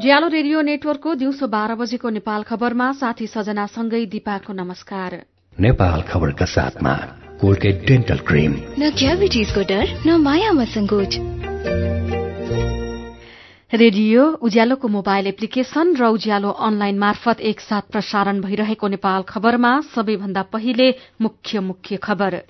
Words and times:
उज्यालो 0.00 0.28
radio 0.32 0.60
नेटवर्कको 0.62 1.14
दिउँसो 1.14 1.46
बाह्र 1.52 1.74
बजेको 1.76 2.08
नेपाल 2.10 2.42
खबरमा 2.48 2.84
साथी 2.96 3.26
सजनासँगै 3.28 4.00
दिपाको 4.08 4.52
नमस्कार। 4.52 5.16
नेपाल 5.56 6.00
खबरका 6.08 6.46
साथमा 6.48 6.94
कोलगेट 7.36 7.84
डेन्टल 7.84 8.18
क्रिम। 8.24 8.52
न 8.80 8.90
क्याभिटिजको 8.96 9.60
डर 9.68 9.84
न 10.00 10.16
मायामा 10.24 10.64
संकोच 10.72 11.12
रेडियो 13.72 14.24
उज्यालोको 14.40 14.88
मोबाइल 14.88 15.26
एप्लिकेशन 15.26 15.92
र 15.92 16.08
उज्यालो 16.16 16.48
अनलाइन 16.48 16.98
मार्फत 16.98 17.44
एकसाथ 17.52 17.92
प्रसारण 17.92 18.40
भइरहेको 18.40 18.88
नेपाल 18.88 19.28
खबरमा 19.28 19.72
सबैभन्दा 19.92 20.42
पहिले 20.48 20.88
मुख्य 21.20 21.60
मुख्य 21.60 21.96
खबर। 22.00 22.40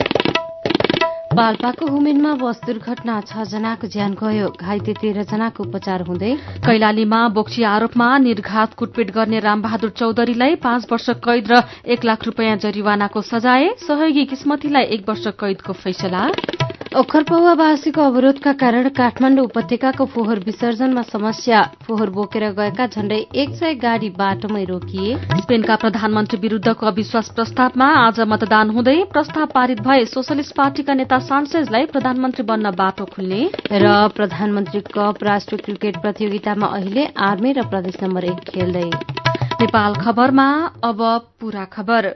पाल्पाको 1.30 1.86
हुमेनमा 1.86 2.32
बस 2.34 2.60
दुर्घटना 2.66 3.16
छ 3.22 3.42
जनाको 3.46 3.86
ज्यान 3.86 4.14
गयो। 4.18 4.48
घाइते 4.50 4.92
तेह्र 4.98 5.22
जनाको 5.30 5.62
उपचार 5.62 6.02
हुँदै 6.02 6.30
कैलालीमा 6.66 7.20
बोक्सी 7.38 7.62
आरोपमा 7.70 8.08
निर्घात 8.26 8.74
कुटपिट 8.74 9.10
गर्ने 9.14 9.38
रामबहादुर 9.38 9.90
चौधरीलाई 9.94 10.54
पाँच 10.58 10.90
वर्ष 10.92 11.08
कैद 11.22 11.52
र 11.52 11.62
एक 11.86 12.04
लाख 12.04 12.26
रूपियाँ 12.26 12.56
जरिवानाको 12.66 13.22
सजाय 13.22 13.68
सहयोगी 13.78 14.24
किस्मतीलाई 14.26 14.90
एक 14.90 15.08
वर्ष 15.08 15.26
कैदको 15.38 15.72
फैसला। 15.78 16.26
ओखरपौवावासीको 16.90 18.02
अवरोधका 18.02 18.52
कारण 18.52 18.88
काठमाडौँ 18.90 19.44
उपत्यकाको 19.44 20.04
फोहोर 20.10 20.38
विसर्जनमा 20.42 21.02
समस्या। 21.02 21.60
फोहोर 21.86 22.10
बोकेर 22.10 22.44
गएका 22.50 22.86
झण्डै 22.86 23.18
एक 23.32 23.50
सय 23.54 23.74
गाड़ी 23.78 24.08
बाटोमै 24.18 24.64
रोकिए। 24.64 25.14
स्पेनका 25.38 25.76
प्रधानमन्त्री 25.76 26.38
विरूद्धको 26.40 26.86
अविश्वास 26.86 27.28
प्रस्तावमा 27.30 27.86
आज 27.96 28.20
मतदान 28.26 28.70
हुँदै 28.70 28.96
प्रस्ताव 29.12 29.46
पारित 29.54 29.80
भए 29.80 30.04
सोशलिस्ट 30.10 30.54
पार्टीका 30.56 30.94
नेता 30.94 31.18
सान्सेजलाई 31.30 31.86
प्रधानमन्त्री 31.94 32.44
बन्न 32.44 32.70
बाटो 32.74 33.04
खुल्ने। 33.06 33.42
र 33.72 34.08
प्रधानमन्त्री 34.16 34.80
कप 34.90 35.22
राष्ट्रिय 35.22 35.62
क्रिकेट 35.64 36.00
प्रतियोगितामा 36.02 36.66
अहिले 36.74 37.06
आर्मी 37.28 37.52
र 37.52 37.66
प्रदेश 37.70 38.02
नम्बर 38.02 38.24
एक 38.24 38.42
खेल्दै। 38.50 38.90
नेपाल 39.62 39.94
खबरमा 39.94 40.48
अब 40.84 41.06
पूरा 41.40 41.64
खबर। 41.70 42.10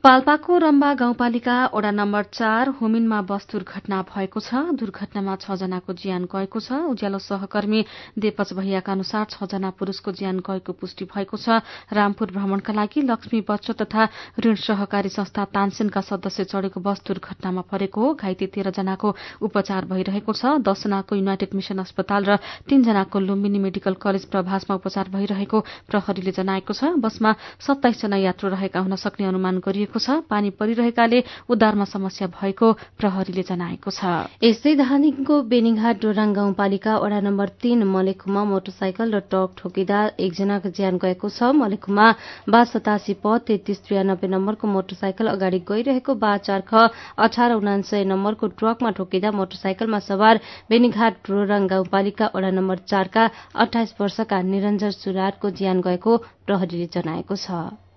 पाल्पाको 0.00 0.58
रम्बा 0.58 0.92
गाउँपालिका 0.96 1.54
वडा 1.76 1.90
नम्बर 1.92 2.22
चार 2.32 2.68
होमिनमा 2.80 3.20
बस 3.20 3.46
दुर्घटना 3.52 4.00
भएको 4.08 4.40
छ। 4.40 4.72
दुर्घटनामा 4.72 5.34
छ 5.36 5.52
जनाको 5.60 5.92
ज्यान 5.92 6.24
गएको 6.24 6.56
छ। 6.56 6.72
उज्यालो 6.88 7.18
सहकर्मी 7.20 7.84
देपच 8.16 8.52
भैयाका 8.56 8.92
अनुसार 8.92 9.26
छ 9.28 9.44
जना 9.44 9.70
पुरूषको 9.76 10.12
ज्यान 10.16 10.40
गएको 10.40 10.72
पुष्टि 10.72 11.04
भएको 11.04 11.36
छ। 11.36 11.60
रामपुर 11.92 12.32
भ्रमणका 12.32 12.72
लागि 12.72 13.00
लक्ष्मी 13.04 13.40
बच्चो 13.44 13.72
तथा 13.76 14.08
ऋण 14.40 14.54
सहकारी 14.56 15.08
संस्था 15.12 15.44
तानसेनका 15.52 16.00
सदस्य 16.00 16.44
चढ़ेको 16.48 16.80
बस 16.80 17.04
दुर्घटनामा 17.04 17.60
परेको 17.68 18.00
हो। 18.00 18.14
घाइते 18.16 18.46
तेह्र 18.56 18.72
जनाको 18.72 19.08
उपचार 19.44 19.84
भइरहेको 19.84 20.32
छ। 20.32 20.64
दसजनाको 20.64 21.12
युनाइटेड 21.12 21.52
मिशन 21.52 21.84
अस्पताल 21.84 22.24
र 22.24 22.40
तीनजनाको 22.64 23.20
लुम्बिनी 23.20 23.60
मेडिकल 23.68 24.00
कलेज 24.00 24.24
प्रभासमा 24.32 24.80
उपचार 24.80 25.12
भइरहेको 25.12 25.60
प्रहरीले 25.92 26.32
जनाएको 26.32 26.72
छ। 26.72 26.96
बसमा 26.96 27.36
सत्ताइसजना 27.60 28.16
यात्रु 28.24 28.48
रहेका 28.56 28.80
हुन 28.80 28.96
सक्ने 28.96 29.28
अनुमान 29.28 29.60
गरिएको 29.60 29.88
गरिएको 29.90 29.98
छ। 29.98 30.22
पानी 30.30 30.50
परिरहेकाले 30.54 31.22
उद्धारमा 31.50 31.84
समस्या 31.84 32.26
भएको 32.30 32.66
प्रहरीले 32.98 33.42
जनाएको 33.42 33.90
छ। 33.90 34.30
यस्तै 34.38 34.74
धानीको 34.76 35.34
बेनीघाट 35.50 35.96
डोराङ 36.00 36.32
गाउँपालिका 36.32 36.92
वडा 36.98 37.20
नम्बर 37.20 37.48
तीन 37.58 37.82
मलेखुमा 37.84 38.42
मोटरसाइकल 38.44 39.08
र 39.10 39.20
ट्रक 39.26 39.50
ठोकिँदा 39.58 39.98
एकजनाको 40.20 40.68
ज्यान 40.70 40.94
गएको 41.02 41.28
छ। 41.28 41.50
मलेखुमा 41.52 42.06
बा 42.46 42.60
सतासी 42.64 43.14
प 43.18 43.42
तेत्तीस 43.42 43.82
त्रियानब्बे 43.84 44.28
नम्बरको 44.30 44.66
मोटरसाइकल 44.68 45.26
अगाडि 45.26 45.58
गइरहेको 45.66 46.14
बा 46.14 46.32
चार 46.46 46.62
ख 46.62 46.72
अठार 47.18 47.50
उनासय 47.58 48.04
नम्बरको 48.06 48.46
ट्रकमा 48.54 48.90
ठोकिँदा 48.94 49.30
मोटरसाइकलमा 49.34 49.98
सवार 50.06 50.40
बेनीघाट 50.70 51.14
डोराङ 51.26 51.66
गाउँपालिका 51.66 52.30
वडा 52.34 52.50
नम्बर 52.50 52.78
चारका 52.86 53.24
अठाइस 53.58 53.94
वर्षका 54.00 54.42
निरञ्जन 54.42 54.90
सुरारको 54.92 55.50
ज्यान 55.50 55.80
गएको 55.80 56.16
प्रहरीले 56.46 56.86
जनाएको 56.94 57.36
छ। 57.36 57.89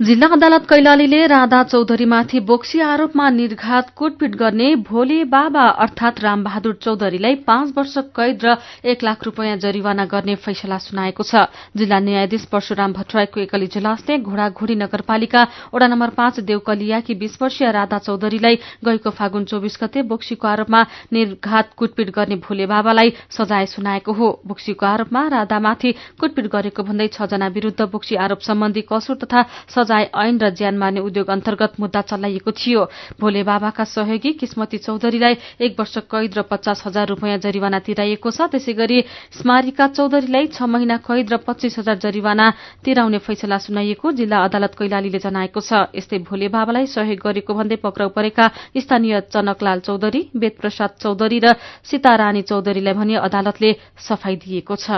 जिल्ला 0.00 0.26
अदालत 0.32 0.64
कैलालीले 0.68 1.26
राधा 1.26 1.62
चौधरीमाथि 1.64 2.40
बोक्सी 2.44 2.80
आरोपमा 2.84 3.28
निर्घात 3.30 3.88
कुटपिट 3.96 4.34
गर्ने 4.36 4.74
भोले 4.84 5.22
बाबा 5.24 5.62
अर्थात 5.84 6.20
रामबहादुर 6.20 6.74
चौधरीलाई 6.84 7.34
पाँच 7.46 7.72
वर्ष 7.76 7.94
कैद 8.12 8.44
र 8.44 8.56
एक 8.84 9.04
लाख 9.04 9.24
रूपियाँ 9.24 9.56
जरिवाना 9.56 10.04
गर्ने 10.04 10.34
फैसला 10.36 10.78
सुनाएको 10.78 11.22
छ। 11.22 11.48
जिल्ला 11.72 11.98
न्यायाधीश 11.98 12.44
परशुराम 12.52 12.92
भट्टराईको 12.92 13.40
एकल 13.40 13.62
इजलासले 13.62 14.18
घोड़ाघोड़ी 14.20 14.74
नगरपालिका 14.76 15.46
वडा 15.72 15.86
नम्बर 15.88 16.10
पाँच 16.12 16.40
देवकलियाकी 16.44 17.14
बीस 17.16 17.38
वर्षीय 17.42 17.70
राधा 17.72 17.98
चौधरीलाई 17.98 18.56
गएको 18.84 19.10
फागुन 19.16 19.44
चौविस 19.48 19.78
गते 19.80 20.02
बोक्सीको 20.12 20.48
आरोपमा 20.48 20.82
निर्घात 21.12 21.72
कुटपिट 21.72 22.10
गर्ने 22.12 22.36
भोले 22.44 22.66
बाबालाई 22.68 23.14
सजाय 23.32 23.66
सुनाएको 23.72 24.12
हो। 24.12 24.28
बोक्सीको 24.44 24.86
आरोपमा 24.86 25.26
राधामाथि 25.40 25.94
कुटपिट 26.20 26.52
गरेको 26.52 26.82
भन्दै 26.84 27.08
छ 27.16 27.32
जना 27.32 27.48
विरूद्ध 27.48 27.88
बोक्सी 27.88 28.14
आरोप 28.20 28.40
सम्बन्धी 28.44 28.84
कसुर 28.92 29.24
तथा 29.24 29.44
सजाय 29.86 30.10
ऐन 30.10 30.38
र 30.42 30.50
ज्यान 30.50 30.74
मार्ने 30.78 31.00
उद्योग 31.00 31.30
अन्तर्गत 31.30 31.78
मुद्दा 31.78 32.00
चलाइएको 32.02 32.50
थियो। 32.50 32.82
भोले 33.20 33.42
बाबाका 33.46 33.84
सहयोगी 33.86 34.32
किस्मती 34.34 34.78
चौधरीलाई 34.82 35.34
एक 35.62 35.78
वर्ष 35.78 35.94
कैद 36.10 36.34
र 36.34 36.42
पचास 36.42 36.82
हजार 36.86 37.06
रूपियाँ 37.14 37.38
जरिवाना 37.38 37.78
तिराइएको 37.86 38.30
छ। 38.30 38.50
त्यसै 38.50 38.72
गरी 38.74 38.98
स्मारिका 39.38 39.86
चौधरीलाई 39.88 40.46
छ 40.50 40.66
महिना 40.66 40.96
कैद 41.06 41.26
र 41.30 41.36
पच्चीस 41.38 41.78
हजार 41.78 41.96
जरिवाना 42.02 42.46
तिराउने 42.82 43.18
फैसला 43.22 43.58
सुनाइएको 43.62 44.12
जिल्ला 44.18 44.38
अदालत 44.44 44.74
कैलालीले 44.74 45.18
जनाएको 45.22 45.60
छ। 45.62 45.94
यस्तै 45.94 46.18
भोले 46.26 46.48
बाबालाई 46.50 46.86
सहयोग 46.90 47.20
गरेको 47.22 47.54
भन्दै 47.54 47.78
पक्राउ 47.78 48.10
परेका 48.10 48.44
स्थानीय 48.74 49.20
चनकलाल 49.30 49.78
चौधरी 49.86 50.20
वेदप्रसाद 50.34 50.90
चौधरी 50.98 51.38
र 51.38 51.54
सीतारानी 51.86 52.42
चौधरीलाई 52.42 52.94
भने 52.98 53.14
अदालतले 53.22 53.70
सफाई 54.02 54.34
दिएको 54.42 54.74
छ। 54.74 54.90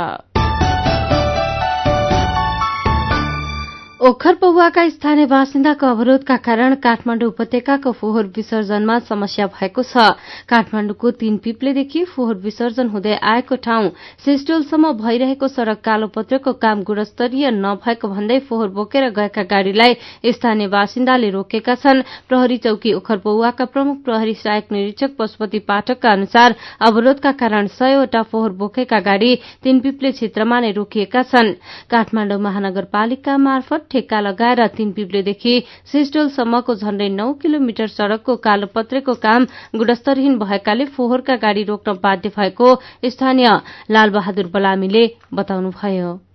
ओखर 3.98 4.34
पौवाका 4.40 4.82
स्थानीय 4.88 5.26
बासिन्दाको 5.26 5.86
अवरोधका 5.86 6.36
कारण 6.38 6.74
काठमाडौँ 6.82 7.28
उपत्यकाको 7.28 7.92
फोहोर 7.92 8.26
विसर्जनमा 8.36 8.98
समस्या 9.10 9.46
भएको 9.54 9.82
छ। 9.82 10.04
काठमाडौँको 10.46 11.10
तीन 11.18 11.36
पिप्लेदेखि 11.42 12.04
फोहोर 12.06 12.34
विसर्जन 12.44 12.88
हुँदै 12.88 13.16
आएको 13.18 13.56
ठाउँ 13.58 13.90
सिस्टोलसम्म 14.24 14.92
भइरहेको 15.02 15.48
सड़क 15.48 15.80
कालोपत्रको 15.84 16.52
काम 16.62 16.82
गुणस्तरीय 16.86 17.50
नभएको 17.50 18.08
भन्दै 18.08 18.38
फोहोर 18.46 18.68
बोकेर 18.78 19.08
गएका 19.18 19.42
गाड़ीलाई 19.50 19.96
स्थानीय 20.30 20.68
बासिन्दाले 20.68 21.30
रोकेका 21.30 21.74
छन्। 21.74 22.02
प्रहरी 22.28 22.56
चौकी 22.62 22.92
ओखर 22.94 23.18
पौवाका 23.26 23.64
प्रमुख 23.66 23.98
प्रहरी 24.04 24.34
सहायक 24.36 24.72
निरीक्षक 24.72 25.16
पशुपति 25.18 25.58
पाठकका 25.66 26.12
अनुसार 26.12 26.54
अवरोधका 26.86 27.32
कारण 27.34 27.66
सयवटा 27.74 28.22
फोहोर 28.30 28.52
बोकेका 28.62 29.00
गाड़ी 29.10 29.34
तीन 29.64 29.80
पिप्ले 29.80 30.12
क्षेत्रमा 30.12 30.60
नै 30.60 30.72
रोकिएका 30.78 31.22
छन्। 31.24 31.52
काठमाडौँ 31.90 32.40
महानगरपालिका 32.40 33.36
मार्फत 33.40 33.86
ठेक्का 33.90 34.20
लगाएर 34.20 34.66
तीन 34.76 34.92
पिप्लेदेखि 34.92 35.54
सिस्टोलसम्मको 35.92 36.74
झण्डै 36.74 37.08
नौ 37.08 37.32
किलोमिटर 37.42 37.86
सड़कको 37.88 38.36
कालोपत्रेको 38.46 39.14
काम 39.24 39.46
गुणस्तरहीन 39.76 40.38
भएकाले 40.38 40.84
फोहोरका 40.94 41.36
गाड़ी 41.44 41.64
रोक्न 41.64 41.98
बाध्य 42.02 42.32
भएको 42.38 42.74
स्थानीय 43.08 43.50
लालबहादुर 43.90 44.46
बलामीले 44.54 45.04
बताउनुभयो। 45.34 46.27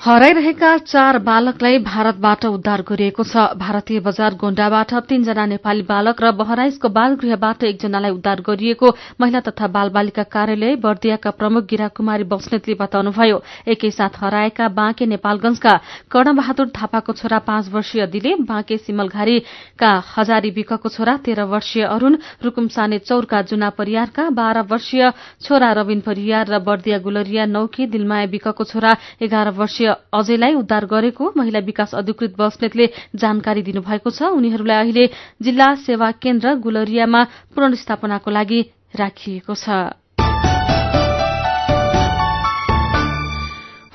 हराइरहेका 0.00 0.76
चार 0.78 1.18
बालकलाई 1.26 1.78
भारतबाट 1.82 2.44
उद्धार 2.46 2.82
गरिएको 2.88 3.22
छ। 3.26 3.58
भारतीय 3.58 4.00
बजार 4.00 4.34
गोण्डाबाट 4.38 4.92
तीनजना 5.10 5.46
नेपाली 5.52 5.82
बालक 5.90 6.22
र 6.22 6.30
बहराइसको 6.38 6.88
बालगृहबाट 6.88 7.64
एकजनालाई 7.66 8.10
उद्धार 8.14 8.40
गरिएको 8.46 8.88
महिला 9.20 9.40
तथा 9.42 9.66
बाल 9.74 9.88
बालिका 9.90 10.22
कार्यालय 10.30 10.76
बर्दियाका 10.78 11.30
प्रमुख 11.34 11.64
गिरा 11.66 11.88
कुमारी 11.98 12.24
बस्नेतले 12.30 12.74
बताउनुभयो। 12.78 13.42
एकैसाथ 13.66 14.22
हराएका 14.22 14.68
बाँके 14.70 15.06
नेपालगंजका 15.18 15.74
कर्णबहादुर 16.06 16.70
थापाको 16.78 17.12
छोरा 17.18 17.38
पाँच 17.50 17.68
वर्षीय 17.74 18.06
दिले 18.06 18.34
बाँके 18.46 18.76
सिमलघारीका 18.78 19.90
हजारी 20.14 20.50
विकको 20.54 20.88
छोरा 20.88 21.16
तेह्र 21.26 21.42
वर्षीय 21.50 21.82
अरूण 21.90 22.16
रूकुमसाने 22.46 22.98
चौरका 23.02 23.42
जुना 23.50 23.70
परियारका 23.74 24.30
बाह्र 24.30 24.62
वर्षीय 24.70 25.10
छोरा 25.42 25.72
रविन 25.82 26.00
परियार 26.06 26.46
र 26.54 26.62
बर्दिया 26.62 26.98
गुलरिया 27.02 27.50
नौकी 27.50 27.86
दिलमाया 27.90 28.30
विकको 28.30 28.64
छोरा 28.64 28.96
एघार 29.22 29.50
वर्षीय 29.58 29.87
अजयलाई 29.88 30.54
उद्धार 30.54 30.84
गरेको 30.86 31.32
महिला 31.36 31.58
विकास 31.58 31.94
अधिकृत 31.94 32.34
बस्नेतले 32.38 32.86
जानकारी 33.16 33.62
दिनुभएको 33.62 34.10
छ। 34.10 34.22
उनीहरूलाई 34.32 34.78
अहिले 34.78 35.04
जिल्ला 35.42 35.74
सेवा 35.84 36.10
केन्द्र 36.22 36.54
गुलरियामा 36.58 37.24
पुनर्स्थापनाको 37.54 38.30
लागि 38.30 38.60
राखिएको 38.96 39.54
छ। 39.54 39.96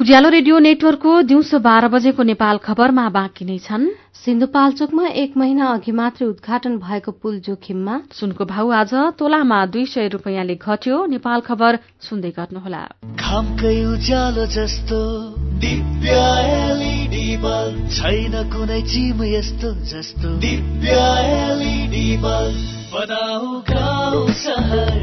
उज्यालो 0.01 0.29
रेडियो 0.29 0.59
नेटवर्कको 0.59 1.11
दिउँसो 1.21 1.59
बाह्र 1.63 1.87
बजेको 1.87 2.23
नेपाल 2.23 2.57
खबरमा 2.59 3.07
बाँकी 3.09 3.45
नै 3.45 3.57
छन्। 3.63 3.85
सिन्धुपाल्चोकमा 4.23 5.05
एक 5.07 5.37
महिना 5.37 5.65
अघि 5.73 5.91
मात्रै 5.91 6.27
उद्घाटन 6.27 6.75
भएको 6.77 7.11
पुल 7.11 7.39
जोखिममा। 7.39 8.11
सुनको 8.11 8.43
भाउ 8.45 8.69
आज 8.69 8.93
तोलामा 9.15 9.65
दुई 9.65 9.85
सय 9.85 10.07
रुपियाँले 10.11 10.55
घट्यो। 10.59 11.05
नेपाल 11.07 11.39
खबर 11.47 11.79
सुन्दै 12.03 12.31
गर्नुहोला। 12.35 12.83
खामकै 13.15 13.77
उज्यालो 13.85 14.45
जस्तो 14.45 14.99
दिव्य 15.63 16.15
एलइडी 16.53 17.37
बल्ब। 17.37 17.89
छैन 17.89 18.33
कुनै 18.53 18.81
चिम 18.81 19.23
यस्तो 19.23 19.69
जस्तो। 19.91 20.29
Divya 20.37 20.95
LED 21.33 22.17
bulb. 22.17 22.57
बनाऊ 22.93 23.51
गाउँ 23.69 24.27
सहर। 24.33 24.99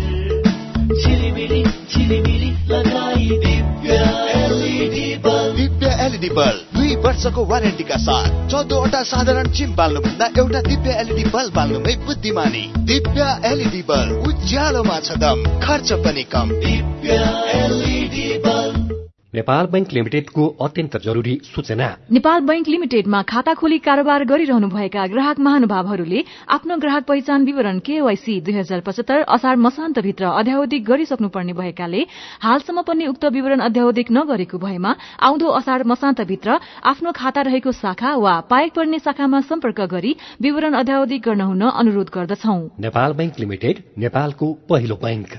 झिलिमिली 0.94 1.62
झिलिमिली 1.62 2.50
लगाई 2.68 3.28
Divya 3.44 3.96
LED 4.34 5.14
bulb. 5.24 5.56
Divya 5.56 5.96
LED 6.06 6.30
bulb 6.30 6.76
दुई 6.76 6.94
वर्षको 6.96 7.44
वारेन्टीका 7.44 7.96
साथ। 7.96 8.28
चौधवटा 8.50 9.02
साधारण 9.02 9.50
चिम 9.52 9.74
बाल्नुभन्दा 9.74 10.26
एउटा 10.38 10.60
दिव्य 10.60 10.90
एलइडी 11.00 11.24
बल्ब 11.30 11.54
बाल्नुमै 11.54 11.94
बुद्धिमानी। 12.06 12.64
दिव्य 12.84 13.40
एलइडी 13.44 13.82
बल्ब 13.88 14.28
उज्यालोमा 14.28 15.00
छ 15.00 15.16
दम 15.16 15.44
खर्च 15.60 15.92
पनि 16.04 16.22
कम। 16.22 16.48
Divya 16.60 17.18
LED 17.54 18.28
bulb. 18.38 18.69
Nepal 19.34 19.66
bank 19.66 19.92
लिमिटेडको 19.92 20.46
अत्यन्त 20.60 20.96
जरुरी 20.96 21.34
सूचना। 21.44 21.86
नेपाल 22.12 22.40
बैंक 22.40 22.68
लिमिटेडमा 22.68 23.20
खाता 23.22 23.52
खोली 23.54 23.78
कारोबार 23.78 24.24
गरिरहनुभएका 24.24 25.06
ग्राहक 25.06 25.38
महानुभावहरूले 25.38 26.22
आफ्नो 26.48 26.76
ग्राहक 26.76 27.04
पहिचान 27.04 27.44
विवरण 27.44 27.78
केवाईसी 27.78 28.40
दुई 28.40 28.54
हजार 28.54 28.80
पचहत्तर 28.80 29.22
असार 29.28 29.56
मसान्तभित्र 29.56 30.24
अध्यावधिक 30.32 30.84
गरिसक्नुपर्ने 30.84 31.52
भएकाले 31.52 32.02
हालसम्म 32.42 32.82
पनि 32.82 33.06
उक्त 33.06 33.24
विवरण 33.30 33.60
अध्यावधिक 33.60 34.10
नगरेको 34.10 34.58
भएमा 34.58 34.94
आउँदो 35.20 35.48
असार 35.58 35.84
मसान्तभित्र 35.86 36.58
आफ्नो 36.84 37.12
खाता 37.16 37.40
रहेको 37.42 37.72
शाखा 37.72 38.14
वा 38.16 38.34
पाएक 38.50 38.72
पर्ने 38.74 38.98
शाखामा 38.98 39.40
सम्पर्क 39.46 39.80
गरी 39.94 40.16
विवरण 40.42 40.74
अध्यावधिक 40.74 41.22
गर्न 41.22 41.40
हुन 41.40 41.62
अनुरोध 41.62 42.10
गर्दछौ। 42.14 42.58
नेपाल 42.80 43.12
बैंक 43.12 43.40
लिमिटेड 43.40 43.82
नेपालको 43.98 44.52
पहिलो 44.70 44.96
बैंक 44.96 45.38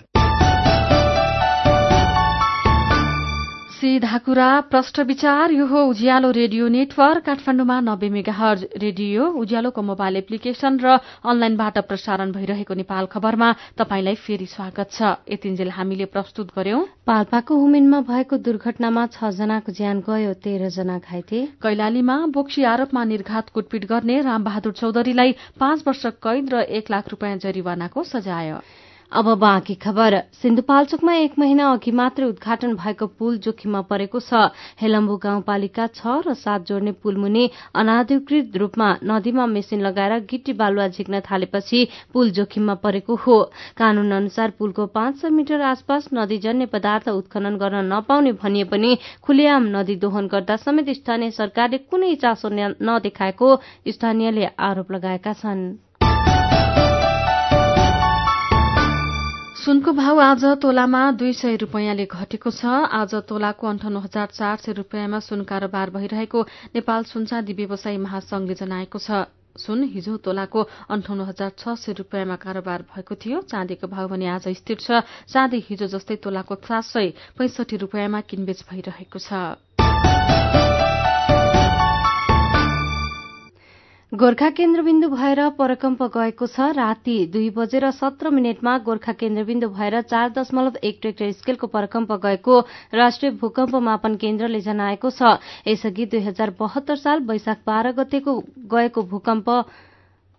सीधा 3.82 4.18
कुरा 4.18 4.48
प्रष्ट 4.70 5.00
विचार 5.10 5.52
यो 5.52 5.66
हो 5.66 5.80
उज्यालो 5.90 6.30
रेडियो 6.32 6.68
नेटवर्क 6.70 7.24
काठमाडौँमा 7.26 7.80
नब्बे 7.82 8.10
मेगाहर 8.10 8.58
रेडियो 8.78 9.26
उज्यालोको 9.42 9.82
मोबाइल 9.82 10.16
एप्लिकेशन 10.18 10.78
र 10.84 10.98
अनलाइनबाट 11.26 11.78
प्रसारण 11.90 12.32
भइरहेको 12.32 12.74
नेपाल 12.78 13.06
खबरमा 13.10 13.50
तपाईंलाई 13.82 14.16
फेरि 14.22 14.46
स्वागत 14.46 14.92
छ। 14.92 15.02
यतिन्जेल 15.34 15.70
हामीले 15.74 16.06
प्रस्तुत 16.14 16.54
गर्यौं। 16.54 16.82
पाल्पाको 17.10 17.58
हुमेनमा 17.58 18.02
भएको 18.06 18.38
दुर्घटनामा 18.46 19.08
छ 19.18 19.34
जनाको 19.34 19.74
ज्यान 19.74 20.06
गयो 20.06 20.34
तेह्र 20.46 20.70
जना 20.78 20.98
घाइते। 21.02 21.42
कैलालीमा 21.58 22.20
बोक्सी 22.38 22.64
आरोपमा 22.74 23.04
निर्घात 23.14 23.50
कुटपिट 23.50 23.90
गर्ने 23.90 24.22
रामबहादुर 24.22 24.78
चौधरीलाई 24.78 25.36
पाँच 25.58 25.84
वर्ष 25.88 26.06
कैद 26.22 26.54
र 26.54 26.62
एक 26.70 26.92
लाख 26.92 27.10
रूपियाँ 27.10 27.42
जरिवानाको 27.42 28.04
सजाय। 28.14 28.54
अब 29.12 29.28
बाँकी 29.38 29.74
खबर। 29.76 30.16
सिन्धुपाल्चोकमा 30.42 31.14
एक 31.14 31.34
महिना 31.40 31.72
अघि 31.72 31.92
मात्रै 31.92 32.26
उद्घाटन 32.26 32.76
भएको 32.76 33.08
पुल 33.20 33.38
जोखिममा 33.38 33.82
परेको 33.84 34.20
छ। 34.22 34.56
हेलम्बु 34.82 35.16
गाउँपालिका 35.18 35.88
छ 35.90 36.24
र 36.24 36.34
सात 36.34 36.66
जोड्ने 36.68 36.92
पुल 37.04 37.18
मुनि 37.18 37.50
अनाधिकृत 37.76 38.56
रूपमा 38.56 38.88
नदीमा 39.04 39.46
मेसिन 39.48 39.82
लगाएर 39.82 40.18
गिटी 40.32 40.54
बालुवा 40.56 40.88
झिक्न 40.88 41.20
थालेपछि 41.28 41.88
पुल 42.14 42.32
जोखिममा 42.32 42.76
परेको 42.80 43.16
हो। 43.18 43.38
कानून 43.78 44.12
अनुसार 44.14 44.56
पुलको 44.56 44.86
पाँच 44.96 45.22
सय 45.22 45.30
मिटर 45.30 45.62
आसपास 45.74 46.10
नदीजन्य 46.14 46.66
पदार्थ 46.72 47.10
उत्खनन 47.12 47.58
गर्न 47.58 47.86
नपाउने 47.92 48.32
भनिए 48.40 48.64
पनि 48.72 48.98
खुलेआम 49.22 49.68
नदी 49.76 49.96
दोहन 50.00 50.28
गर्दा 50.32 50.56
समेत 50.64 50.96
स्थानीय 50.96 51.32
सरकारले 51.36 51.78
कुनै 51.92 52.16
चासो 52.16 52.50
नदेखाएको 52.56 53.56
स्थानीयले 53.92 54.46
आरोप 54.56 54.92
लगाएका 54.92 55.34
छन्। 55.36 55.91
सुनको 59.62 59.92
भाव 59.94 60.20
आज 60.22 60.44
तोलामा 60.62 61.00
दुई 61.22 61.34
सय 61.38 61.56
रूपियाँले 61.62 62.06
घटेको 62.10 62.50
छ। 62.50 62.66
आज 62.98 63.14
तोलाको 63.30 63.68
अन्ठाउन्न 63.68 63.98
हजार 64.02 64.28
चार 64.34 64.58
सय 64.58 64.74
रूपियाँमा 64.74 65.20
सुन 65.22 65.44
कारोबार 65.46 65.90
भइरहेको 65.94 66.42
नेपाल 66.74 67.04
सुनचाँदी 67.06 67.54
व्यवसायी 67.54 67.98
महासंघले 68.02 68.56
जनाएको 68.58 68.98
छ। 68.98 69.30
सुन 69.54 69.84
हिजो 69.94 70.18
तोलाको 70.26 70.66
अन्ठाउन्न 70.90 71.22
हजार 71.30 71.52
छ 71.62 71.78
सय 71.78 71.94
रूपियाँमा 71.94 72.36
कारोबार 72.42 72.82
भएको 72.90 73.16
थियो। 73.22 73.42
चाँदीको 73.46 73.86
भाव 73.86 74.08
भने 74.10 74.28
आज 74.34 74.50
स्थिर 74.50 74.78
छ। 74.82 75.06
चाँदी 75.30 75.60
हिजो 75.70 75.94
जस्तै 75.94 76.16
तोलाको 76.26 76.56
सात 76.58 76.84
सय 76.84 77.14
पैंसठी 77.38 77.78
रूपियाँमा 77.86 78.22
किनबेच 78.26 78.66
भइरहेको 78.66 79.20
छ। 79.20 79.62
गोर्खा 84.12 84.50
केन्द्रबिन्दु 84.50 85.08
भएर 85.10 85.40
परकम्प 85.56 86.02
गएको 86.14 86.48
छ। 86.48 86.60
राति 86.76 87.14
दुई 87.34 87.50
बजेर 87.50 87.90
सत्र 87.92 88.30
मिनटमा 88.30 88.78
गोर्खा 88.84 89.14
केन्द्रबिन्दु 89.14 89.70
भएर 89.72 90.02
चार 90.04 90.30
दशमलव 90.36 90.80
एक 90.84 90.98
ट्रेक्टर 91.02 91.32
स्केलको 91.32 91.68
परकम्प 91.68 92.12
गएको 92.26 92.60
राष्ट्रिय 92.94 93.32
भूकम्प 93.40 93.76
मापन 93.80 94.16
केन्द्रले 94.20 94.60
जनाएको 94.62 95.10
छ। 95.12 95.40
यसअघि 95.68 96.06
दुई 96.12 96.20
हजार 96.28 96.50
बहत्तर 96.60 96.96
साल 96.98 97.24
वैशाख 97.24 97.64
बाह्र 97.66 97.92
गतेको 97.96 98.36
गएको 98.76 99.04
भूकम्प 99.08 99.50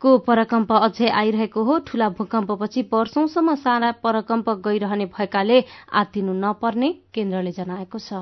को 0.03 0.17
परकम्प 0.29 0.73
अझै 0.73 1.09
आइरहेको 1.09 1.65
हो। 1.65 1.79
ठूला 1.89 2.09
भूकम्पपछि 2.21 2.89
वर्षौंसम्म 2.93 3.55
साना 3.57 3.91
परकम्प 4.05 4.51
गइरहने 4.69 5.07
भएकाले 5.17 5.65
आत्तिनु 5.97 6.33
नपर्ने 6.45 6.95
केन्द्रले 7.15 7.53
जनाएको 7.57 7.99
छ। 7.99 8.13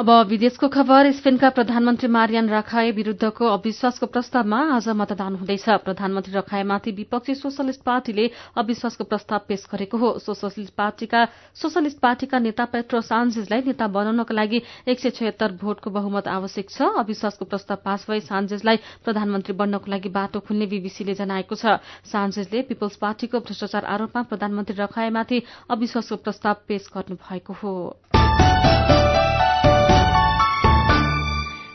अब 0.00 0.10
विदेशको 0.28 0.68
खबर 0.72 1.10
स्पेनका 1.12 1.48
प्रधानमन्त्री 1.50 2.08
मारियान 2.08 2.48
राखाए 2.48 2.90
विरूद्धको 2.90 3.46
अविश्वासको 3.46 4.06
प्रस्तावमा 4.06 4.60
आज 4.74 4.88
मतदान 4.96 5.34
हुँदैछ। 5.36 5.64
प्रधानमन्त्री 5.84 6.32
रखाएमाथि 6.34 6.90
विपक्षी 6.90 7.34
सोशलिस्ट 7.34 7.82
पार्टीले 7.84 8.24
अविश्वासको 8.56 9.04
प्रस्ताव 9.04 9.40
पेश 9.48 9.66
गरेको 9.68 9.98
हो। 9.98 10.10
सोशलिस्ट 10.18 10.72
पार्टीका 10.72 11.24
सोशलिस्ट 11.54 11.98
पार्टीका 12.00 12.38
नेता 12.38 12.64
पेट्रो 12.72 13.00
सान्जेजलाई 13.02 13.60
नेता 13.66 13.86
बनाउनका 13.92 14.34
लागि 14.34 14.62
एक 14.88 15.00
सय 15.00 15.10
छयत्तर 15.10 15.52
भोटको 15.60 15.90
बहुमत 15.92 16.28
आवश्यक 16.30 16.70
छ। 16.70 16.88
अविश्वासको 16.96 17.44
प्रस्ताव 17.44 17.78
पास 17.84 18.06
भए 18.08 18.20
सान्जेजलाई 18.24 18.76
प्रधानमन्त्री 19.04 19.52
बन्नको 19.52 19.90
लागि 19.90 20.08
बाटो 20.08 20.40
खुल्ने 20.40 20.66
बीबीसीले 20.72 21.14
जनाएको 21.20 21.54
छ। 21.54 21.76
सान्जेजले 22.08 22.62
पिपल्स 22.72 22.96
पार्टीको 22.96 23.44
भ्रष्टाचार 23.44 23.84
आरोपमा 23.84 24.22
प्रधानमन्त्री 24.32 24.80
रखाएमाथि 24.80 25.42
अविश्वासको 25.68 26.16
प्रस्ताव 26.24 26.56
पेश 26.68 26.88
गर्नु 26.88 27.20
भएको 27.20 27.52
हो। 27.60 27.76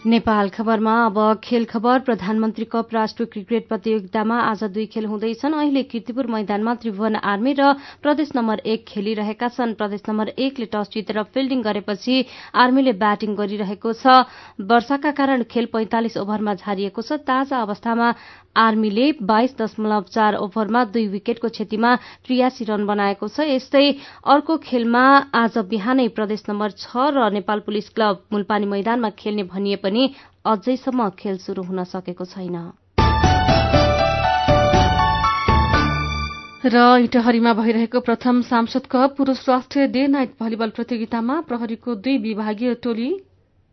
नेपाल 0.06 0.50
खबरमा 0.50 0.94
अब 1.06 1.18
खेल 1.44 1.64
खबर। 1.66 2.00
प्रधानमन्त्री 2.00 2.66
कप 2.72 2.90
राष्ट्रिय 2.94 3.26
क्रिकेट 3.26 3.68
प्रतियोगितामा 3.68 4.38
आज 4.40 4.64
दुई 4.66 4.86
खेल 4.86 5.06
हुँदैछन्। 5.06 5.54
अहिले 5.54 5.84
किर्तिपुर 5.84 6.28
मैदानमा 6.30 6.74
त्रिभुवन 6.76 7.16
आर्मी 7.26 7.54
र 7.58 7.74
प्रदेश 8.06 8.30
नम्बर 8.36 8.60
एक 8.64 8.86
खेलिरहेका 8.86 9.48
छन्। 9.50 9.74
प्रदेश 9.74 10.02
नम्बर 10.10 10.28
एकले 10.38 10.66
टस 10.70 10.90
जितेर 10.94 11.24
फिल्डिङ 11.34 11.62
गरेपछि 11.62 12.26
आर्मीले 12.54 12.94
ब्याटिङ 13.02 13.34
गरिरहेको 13.34 13.94
छ। 13.96 14.06
वर्षाका 14.62 15.12
कारण 15.12 15.44
खेल 15.50 15.66
पैंतालिस 15.74 16.18
ओभरमा 16.22 16.54
झारिएको 16.54 17.02
छ। 17.02 17.18
ताजा 17.26 17.66
अवस्थामा 17.66 18.14
आर्मीले 18.58 19.12
बाइस 19.24 19.56
दशमलव 19.58 20.04
चार 20.10 20.36
ओभरमा 20.38 20.84
दुई 20.92 21.08
विकेटको 21.10 21.50
क्षतिमा 21.50 21.96
त्रियासी 22.26 22.66
रन 22.66 22.86
बनाएको 22.86 23.28
छ। 23.28 23.48
यस्तै 23.50 23.86
अर्को 24.26 24.58
खेलमा 24.64 25.04
आज 25.36 25.58
बिहानै 25.70 26.08
प्रदेश 26.16 26.44
नम्बर 26.50 26.72
छ 26.78 27.12
र 27.12 27.30
नेपाल 27.34 27.60
पुलिस 27.68 27.90
क्लब 27.90 28.24
मुलपानी 28.32 28.66
मैदानमा 28.68 29.10
खेल्ने 29.20 29.44
भनिए 29.52 29.76
पनि 29.84 30.04
अझैसम्म 30.46 31.10
खेल 31.20 31.38
शुरू 31.44 31.64
हुन 31.64 31.84
सकेको 31.84 32.26
छैन। 32.26 32.58
र 36.66 36.82
इटहरीमा 36.98 37.52
भइरहेको 37.54 38.00
प्रथम 38.02 38.42
सांसद 38.42 38.86
कप 38.92 39.16
पुरूष 39.18 39.42
राष्ट्रिय 39.50 39.88
डे 39.88 40.08
नाइट 40.08 40.32
भलिबल 40.40 40.70
प्रतियोगितामा 40.74 41.36
प्रहरीको 41.42 41.96
दुई 42.02 42.18
विभागीय 42.24 42.74
टोली 42.82 43.10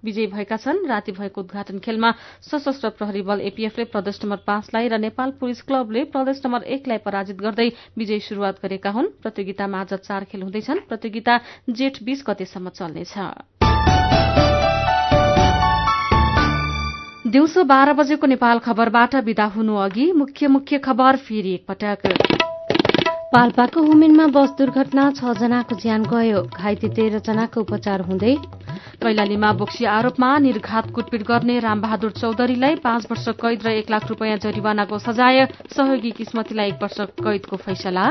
विजयी 0.05 0.27
भएका 0.29 0.57
छन्। 0.57 0.87
राति 0.87 1.13
भएको 1.13 1.41
उद्घाटन 1.41 1.79
खेलमा 1.79 2.11
सशस्त्र 2.43 2.89
प्रहरी 2.93 3.23
बल 3.23 3.41
एपीएफले 3.43 3.85
प्रदेश 3.87 4.21
नम्बर 4.25 4.37
पाँचलाई 4.47 4.89
र 4.89 4.99
नेपाल 4.99 5.31
पुलिस 5.41 5.63
क्लबले 5.63 6.05
प्रदेश 6.11 6.43
नम्बर 6.45 6.63
एकलाई 6.73 6.99
पराजित 6.99 7.37
गर्दै 7.39 7.69
विजयी 7.99 8.21
शुरूआत 8.23 8.59
गरेका 8.63 8.91
हुन्। 8.91 9.07
प्रतियोगितामा 9.23 9.81
आज 9.81 9.95
चार 10.03 10.25
खेल 10.25 10.43
हुँदैछन्। 10.43 10.87
प्रतियोगिता 10.89 11.39
जेठ 11.71 12.03
बीस 12.03 12.25
गतेसम्म 12.27 12.69
चल्नेछ। 12.71 13.15
दिउँसो 17.25 17.63
बाह्र 17.65 17.93
बजेको 17.95 18.27
नेपाल 18.27 18.59
खबरबाट 18.59 19.15
विदा 19.25 19.45
हुनु 19.55 19.75
अघि 19.79 20.11
मुख्य 20.13 20.49
मुख्य 20.49 20.79
खबर 20.79 21.17
फेरि 21.19 21.55
एकपटक। 21.55 22.03
पाल्पाको 23.33 23.83
हुमेनमा 23.83 24.27
बस 24.29 24.51
दुर्घटना 24.59 25.05
छ 25.13 25.33
जनाको 25.39 25.75
ज्यान 25.81 26.03
गयो। 26.05 26.43
घाइते 26.53 26.89
तेह्र 26.89 27.19
जनाको 27.25 27.61
उपचार 27.61 28.01
हुँदै 28.03 28.35
कैलालीमा 29.03 29.53
बोक्सी 29.55 29.85
आरोपमा 29.89 30.31
निर्घात 30.39 30.91
कुटपिट 30.95 31.23
गर्ने 31.23 31.59
रामबहादुर 31.61 32.11
चौधरीलाई 32.13 32.75
पाँच 32.85 33.07
वर्ष 33.11 33.29
कैद 33.41 33.67
र 33.67 33.71
एक 33.73 33.91
लाख 33.91 34.09
रूपियाँ 34.09 34.37
जरिवानाको 34.39 34.99
सजाय 35.01 35.47
सहयोगी 35.77 36.11
किस्मतीलाई 36.13 36.69
एक 36.69 36.83
वर्ष 36.83 37.01
कैदको 37.21 37.57
फैसला। 37.59 38.05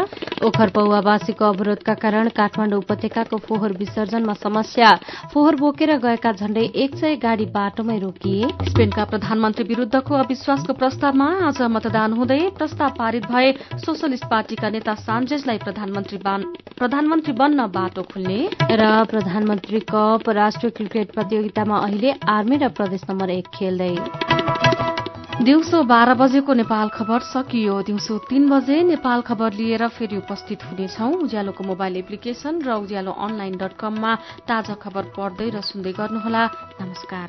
ओखर 0.44 0.70
पौवावासीको 0.76 1.46
अवरोधका 1.46 1.94
कारण 1.96 2.30
काठमाडौँ 2.36 2.80
उपत्यकाको 2.80 3.38
फोहोर 3.48 3.74
विसर्जनमा 3.78 4.34
समस्या। 4.42 4.90
फोहोर 5.34 5.56
बोकेर 5.56 5.98
गएका 6.02 6.32
झण्डै 6.34 6.66
एक 6.76 6.96
सय 6.98 7.16
गाड़ी 7.24 7.46
बाटोमै 7.54 7.98
रोकिए 8.00 8.50
स्पेनका 8.70 9.04
प्रधानमन्त्री 9.06 9.64
विरूद्धको 9.66 10.16
अविश्वासको 10.16 10.74
प्रस्तावमा 10.74 11.28
आज 11.48 11.62
मतदान 11.72 12.14
हुँदै 12.14 12.40
प्रस्ताव 12.58 12.90
पारित 12.98 13.26
भए 13.32 13.52
सोशलिस्ट 13.86 14.26
पार्टीका 14.32 14.70
नेता 14.70 14.94
सान्जेजलाई 15.02 15.58
प्रधानमन्त्री 15.62 17.34
बन्न 17.34 17.66
बाटो 17.72 18.02
खुल्ने। 18.04 18.40
र 18.72 19.04
प्रधानमन्त्री 19.12 19.80
कप 19.92 20.30
राष्ट्रिय 20.52 20.72
क्रिकेट 20.78 21.12
प्रतियोगितामा 21.16 21.76
अहिले 21.80 22.12
आर्मी 22.28 22.56
र 22.60 22.68
प्रदेश 22.76 23.02
नम्बर 23.08 23.30
एक 23.32 23.48
खेल्दै। 23.56 23.96
दिउँसो 25.48 25.78
बाह्र 25.88 26.14
बजेको 26.20 26.52
नेपाल 26.60 26.88
खबर 26.92 27.20
सकियो। 27.26 27.76
दिउँसो 27.88 28.14
तीन 28.28 28.44
बजे 28.52 28.78
नेपाल 28.84 29.20
खबर 29.24 29.50
लिएर 29.56 29.88
फेरि 29.96 30.18
उपस्थित 30.20 30.60
हुनेछौ। 30.68 31.08
उज्यालोको 31.24 31.64
मोबाइल 31.64 31.94
एप्लिकेशन 32.04 32.54
र 32.68 32.70
उज्यालो 32.84 33.12
अनलाइन 33.16 33.56
डट 33.64 33.74
कममा 33.80 34.12
ताजा 34.44 34.76
खबर 34.76 35.04
पढ्दै 35.16 35.48
र 35.56 35.64
सुन्दै 35.64 35.94
गर्नुहोला। 35.96 36.44
नमस्कार। 36.84 37.28